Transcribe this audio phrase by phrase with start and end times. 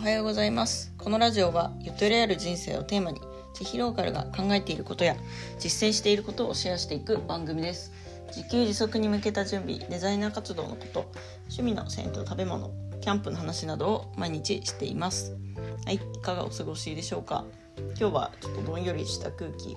[0.00, 0.94] おはようございます。
[0.96, 3.20] このラジオはゆとりある人生をテーマに
[3.52, 5.14] 地域ローカルが考えていることや
[5.58, 7.92] 実践していることをシェアしていく番組です。
[8.34, 11.12] 自給自足に向けた準備デザイナー活動のこと
[11.50, 12.70] 趣味の銭湯食べ物
[13.02, 15.36] キャンプの話などを毎日しています。
[15.84, 17.44] はいいかがお過ごしでしょうか。
[17.76, 19.76] 今日はちょっとどんよりした空気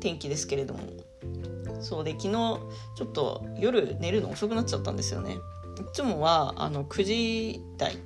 [0.00, 0.80] 天気ですけれども。
[1.82, 2.58] そうで昨日ちょ
[3.04, 5.36] っと夜寝るの遅くなっちゃったんですよね。
[5.80, 7.98] いつもはあの9時台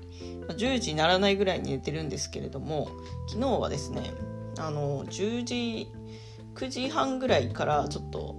[0.48, 2.88] 10時ならないぐらいに寝てるんですけれども
[3.28, 4.12] 昨日はですね
[4.58, 5.88] あの10時
[6.54, 8.36] 9時半ぐらいからちょっと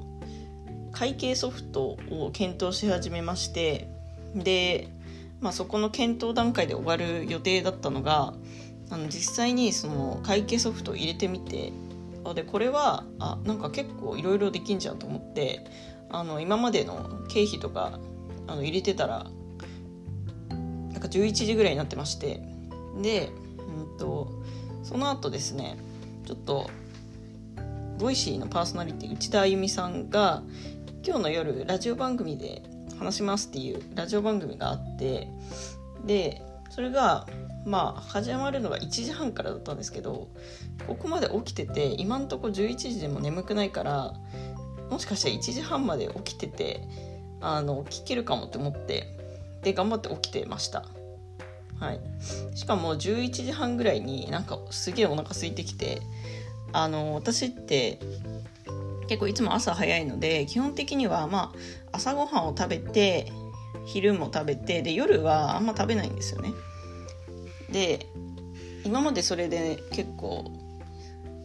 [0.92, 3.88] 会計ソフトを検討し始めまして
[4.36, 4.90] で、
[5.40, 8.34] まあ、そこの検討段階で終わる予定だったのが
[8.90, 11.72] あの実際にその会計ソフトを入れてみて
[12.26, 15.64] あでこれはあなんか結構いろいろできんじゃんと思って
[16.10, 18.00] あの今までの経費とか
[18.50, 19.26] あの入れてたら
[20.50, 22.42] なんか11時ぐらいになってまして
[23.02, 24.44] で、うんと、
[24.84, 25.78] その後ですね
[26.26, 26.70] ちょっと
[27.98, 30.44] Voicy のパーソナリティ内田あゆみさんが
[31.06, 32.64] 今日の夜ラジオ番組で
[32.98, 35.28] 話しますっていうラジオ番組があって
[36.06, 37.28] でそれが
[37.66, 40.28] まあ始まるのが1時半からだったんですけど
[40.88, 44.14] ここまで起きてて今んとこ11時でも眠くないから
[44.90, 46.82] もしかして1時半まで起きてて
[47.42, 49.16] あの聞けるかもって思って
[49.64, 50.86] で頑張って起きてました。
[51.80, 52.00] はい。
[52.56, 56.02] しかも11時半ぐらいになんかすげえお腹空いてきて
[56.74, 58.00] あの私って
[59.08, 61.54] 結構いつも朝早いので基本的にはま
[61.92, 63.32] あ朝ごはんを食べて
[63.86, 66.52] 昼も食べてで夜はあんま食べないんですよね。
[67.72, 68.08] で
[68.84, 70.52] 今までそれで結構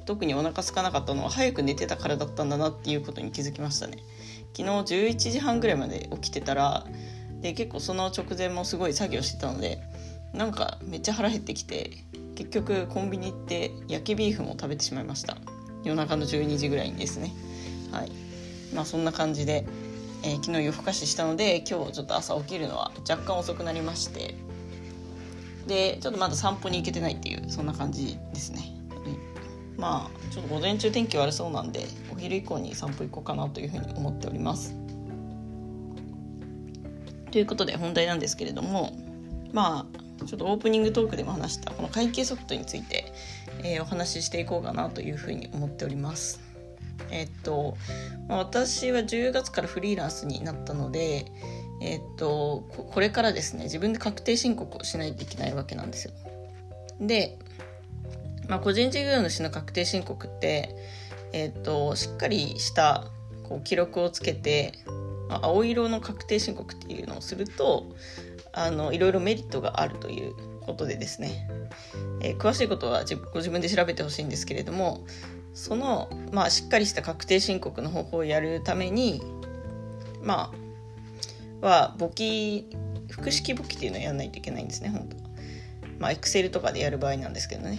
[0.06, 3.98] 特にお腹空かなかったのは早く寝てたからだったんだなっていうことに気づきましたね。
[4.56, 6.86] 昨日11時半ぐらいまで起きてたら
[7.40, 9.82] で結構その直前もすごい作業してたので
[10.32, 11.90] なんかめっちゃ腹減ってきて
[12.36, 15.36] 結局コンビニ行って焼きビーフも食べてしまいました。
[15.82, 17.32] 夜中の12時ぐらいにですね。
[17.92, 18.12] はい。
[18.74, 19.66] まあそんな感じで、
[20.22, 24.34] えー、昨日夜更かししたので今日ちょっと朝起きるのは若干遅くなりまして
[25.66, 28.62] でちょっとまだ散歩に行けてないっていうそんな感じですね、
[29.76, 34.76] まあちょっと午前中天気悪そうなんでお昼以降に散歩行こうかなというふうに思っております
[37.30, 38.96] ということで本題なんですけれども
[39.52, 43.12] まあちょっとオープニングトークでも話したこの会計ソフトについて、
[43.62, 46.40] えー、お話ししていこうかなというふうに思っております。
[47.10, 47.76] えっと、
[48.28, 51.26] まあ、私は10月からフリーランスになったので、
[51.80, 56.14] えっと、これからですね自分で確定申告をしないといけないわけなんですよ。
[57.00, 57.38] で、
[58.48, 60.74] まあ、個人事業主の確定申告って、
[61.32, 63.06] えっと、しっかりした
[63.48, 64.72] こう記録をつけて、
[65.28, 67.86] まあ、青色の確定申告っていうのをすると
[68.52, 71.48] あのいろいろメリットがあるということでですね、
[72.20, 75.04] えー、詳しいことはご自分で調べてほしいんですけれども
[75.52, 79.22] その、まあ、しっかりした確定申告の方法をやるために
[80.22, 80.52] ま
[81.62, 82.68] あは簿記
[83.08, 85.16] 複式簿記っていうのをやらないといけないんですね本当。
[85.98, 87.78] まあエクセルとかでやる場合なんですけどね。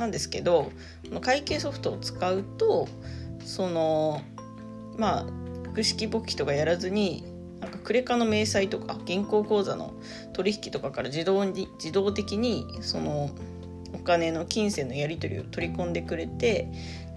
[0.00, 0.72] なんですけど
[1.20, 2.88] 会計ソフトを使うと
[3.44, 4.22] その
[4.96, 5.26] まあ
[5.68, 7.24] 複式簿記とかやらずに
[7.60, 9.94] なんかクレカの明細とか銀行口座の
[10.32, 13.30] 取引とかから自動に自動的にその
[13.92, 16.68] お金の金銭のやり取りを取り込んでくれて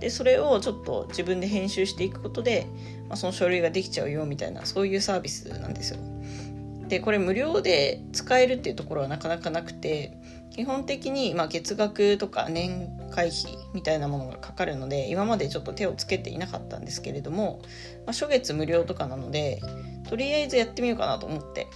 [0.01, 2.67] でそれをちょっと自分で編集していくことで、
[3.07, 6.00] まあ、その書類ができちゃうよみたいなそういうサービスなんですよ。
[6.89, 10.17] でこれ無料で使えるっていうところはなかなかなくて
[10.53, 17.59] 基本的にまあ月額とか年会費みたいなものがかかるので今までちょっと手をつけていなかったんですけれども、
[18.06, 19.62] まあ、初月無料とかなので
[20.08, 21.68] とりあえずやってみようかなと思って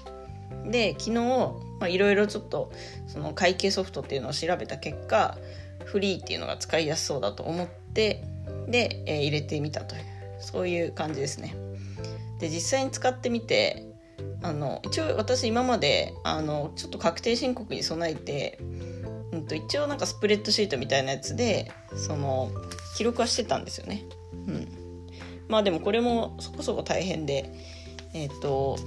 [0.66, 2.72] で昨日いろいろちょっと
[3.08, 5.38] その会計ソフトっていうのを調べた結果
[5.86, 8.24] フリーっていうのが使いやすそうだと思って
[8.68, 10.02] で、えー、入れてみたという
[10.40, 11.56] そういう感じですね。
[12.40, 13.87] で実際に使ってみて
[14.42, 18.60] あの一応私今まであのちょっと確定申告に備えて、
[19.32, 22.52] うん、と一応なんかスプレッドシートみたいなやつでその
[22.98, 24.04] 記録はしてたんですよね。
[24.48, 24.68] うん、
[25.48, 27.52] まあでもこれもそこそこ大変で
[28.14, 28.78] えっ、ー、と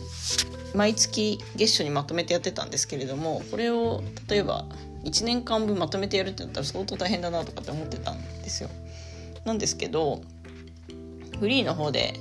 [0.75, 4.67] 毎月月初にまとめてやってたんですけれどもこれを例えば
[5.05, 8.71] 1年間分まとめてやるってなったら相当大変だなとかって思ってたんですよ。
[9.45, 10.21] なんですけど
[11.39, 12.21] フリーの方で、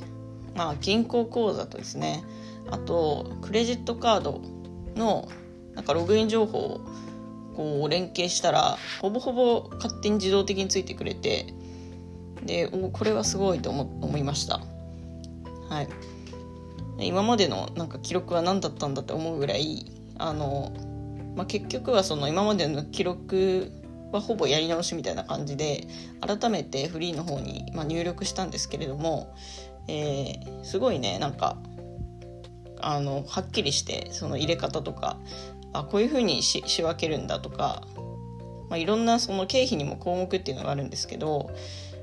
[0.55, 2.23] まあ、銀行口座とですね
[2.71, 4.41] あとクレジットカード
[4.95, 5.27] の
[5.73, 6.81] なんかログイン情報を
[7.55, 11.53] こう連携したらほぼほぼ勝手に自動的についてくれて
[12.43, 14.61] でおこれはすごいと思いました。
[15.69, 15.87] はい
[17.01, 19.85] 今までのなんか記録は何だったんだって思うぐらい
[20.17, 20.73] あの
[21.35, 23.71] まあ、結局はその今までの記録
[24.11, 25.87] はほぼやり直しみたいな感じで
[26.19, 29.33] 改めてフリーの方に、ま入力したんですけれども、
[29.87, 31.57] えー、すごいねなんか
[32.79, 35.17] あのはっきりしてその入れ方とか
[35.73, 37.83] あこういうふうに仕分けるんだとか、
[38.69, 41.51] まあ、いろんなその経費にも項目っていうのがあるんですけど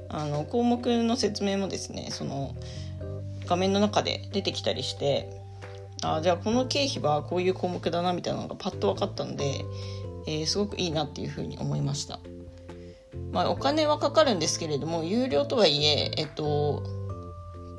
[0.08, 2.54] あの項目の説明もですねその
[3.46, 5.42] 画面の中で出てきたりして
[6.02, 9.64] あじゃあこの経費はこういう項目だなみたいなのがパッと分かったので、
[10.26, 12.20] えー、すごくいいなっていうふうに思いました。
[13.32, 16.82] まあ、お金はかかるんですけれども有料とはいえ、えっと、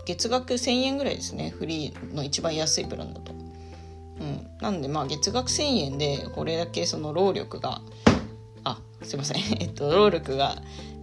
[0.07, 3.33] 月額1000円ぐらいですねフリーの一番安いプランだと。
[3.33, 7.81] うん、なんでまあ月額1000円でこれだけその労力が
[8.63, 10.55] あすいません えっと労力が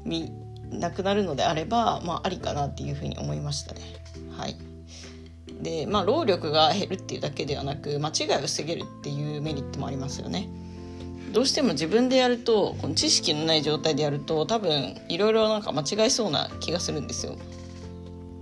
[0.04, 0.32] み
[0.70, 3.80] なくなるのであれば、まあ、ありかなっていうふうに思いましたね。
[4.30, 4.56] はい
[5.60, 10.48] でまあ労力が減るっていうだけではなく間違いを防げるっていうメリットもありますよね。
[11.32, 17.36] どうしても自分でやるとこの知識のない状態でやると多分いろいろなんか間違えそうな気がするんですよ。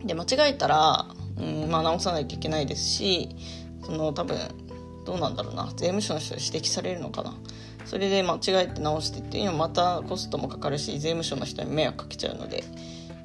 [0.04, 1.06] で間違えたら、
[1.38, 3.28] うんまあ、直さないといけないですし
[3.84, 4.37] その多分
[5.04, 5.66] どうなんだろうな。
[5.70, 7.34] 税務署の人に指摘されるのかな。
[7.84, 12.62] それで間違えて直してっていうのはまたコストもかかるし税務署の人に迷惑かけちゃうので、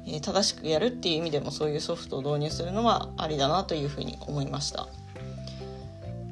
[0.04, 4.88] えー、正しくやるっていう意味でもそういうソフトを導入するのはありだなというふうに思いました、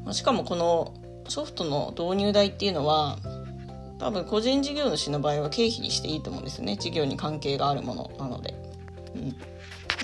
[0.05, 0.93] まあ、しかもこの
[1.29, 3.17] ソフトの導入代っていうのは
[3.99, 6.77] 多分個人事業主の場合は経費にしていいと思うんですよね。
[6.77, 8.55] 事業に関係があるものなので,、
[9.15, 9.37] うん、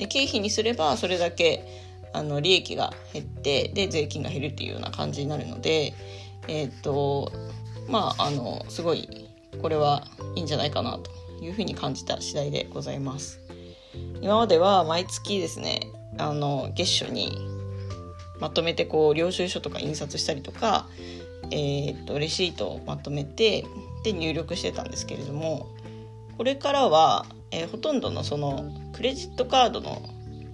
[0.03, 1.65] で経費にすればそれだけ
[2.13, 5.95] あの利益が減ってで税金が減るっていうような感じになるので
[6.49, 7.31] えっ、と
[7.89, 9.29] まああのすごい
[9.61, 10.05] これは
[10.35, 11.11] いいんじゃないかなと
[11.45, 13.41] いうふうに感じた次第でございます。
[14.21, 15.89] 今までは毎月ですね
[16.19, 17.39] あの月初に
[18.41, 20.89] まとめてこう領収書とか印刷したりとか、
[21.51, 23.65] えー、っとレシートをまとめて
[24.03, 25.69] で入力してたんですけれども
[26.37, 30.03] これからは、えー、ほとんどのそのクレジットカードの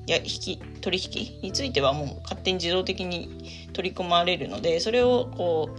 [0.07, 5.71] や引き取引についてはもう勝手に自動的に取り込まれるのでそれをこ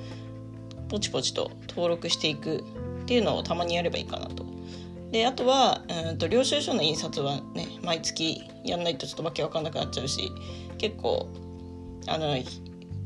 [0.88, 2.64] うポチポチと登録していく
[3.04, 4.46] っていうのをたまにやればいいかなと。
[5.12, 10.32] であとはうんと領収書の印刷はね毎月やんないとちょっとわけわかんなくなっちゃうし
[10.78, 11.28] 結構
[12.08, 12.38] あの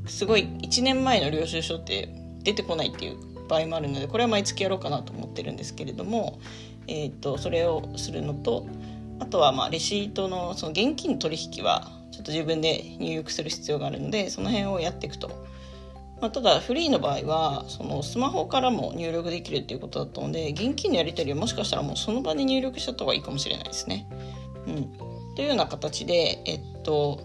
[0.05, 2.09] すごい1年前の領収書って
[2.43, 6.39] 出てこないっていう場合もあるのでこれは毎月やろうかなと思ってるんですけれども、
[6.87, 8.67] えー、とそれをするのと
[9.19, 15.43] あとはまあレシートのその現金取引はちょっと自分で入力する必要があるのでその辺をやっていくと。
[16.21, 24.07] まあ、ただフリーの場合はそのスマホからも入力できるっていうことだったので現金のやり取りをもしかしたらもうその場で入力しちゃった方がいいかもしれないですね。
[24.65, 24.93] うん、
[25.35, 27.19] というような形で、えっと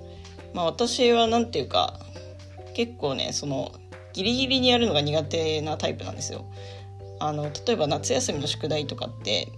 [0.52, 2.00] まあ、私は何ていうか
[2.74, 3.72] 結構ねその
[4.14, 6.46] ギリギリにやるのが苦手なタイプなんですよ。
[7.20, 9.52] あの例えば夏休みの宿題とかって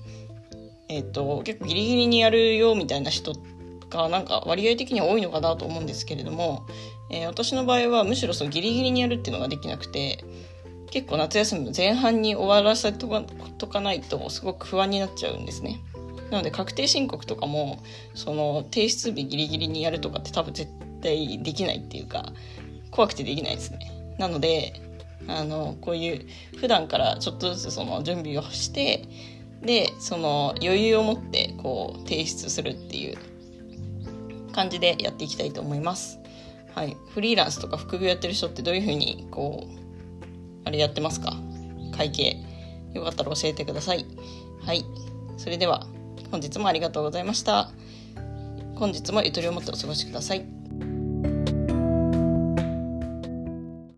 [0.91, 3.33] えっ、ー、と結構ギリギリにやるよみたいな人
[3.89, 6.67] がなんか割合的には多いのかなと思うんですけれども、
[7.11, 10.25] えー、私の場合はむしろそのギリギリにやるっていうのができなくて
[10.91, 13.23] 結構夏休みの前半に終わらせとか
[13.59, 15.81] とかないとすごく不安になっちゃうんですね。
[16.33, 17.81] なので確定申告とかも
[18.15, 20.71] その提出日ギリギリにやるとかって多分絶
[21.03, 22.33] 対できないっていうか
[22.91, 23.79] 怖くてできないですね。
[24.19, 24.81] なので
[25.29, 26.27] あのこういう
[26.57, 29.07] 普段からちょっとずつその準備をして
[29.63, 33.19] でその余裕を持ってこう提出するっていう
[34.53, 36.19] 感じでやっていきたいと思います。
[36.75, 41.37] はい、フリーランスとか副業やってる人ってどういうふうにこうあれやってますか？
[41.97, 42.37] 会計
[42.95, 44.07] よかったら教えてください。
[44.65, 44.85] はい、
[45.37, 45.87] それでは
[46.31, 47.71] 本日もありがとうございました。
[48.77, 50.60] 本日もゆとりを持ってお過ごしください。